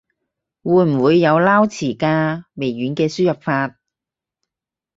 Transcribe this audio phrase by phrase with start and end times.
[0.63, 2.45] 會唔會有撈詞㗎？
[2.55, 3.77] 微軟嘅輸入法